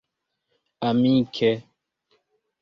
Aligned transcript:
amike 0.87 1.51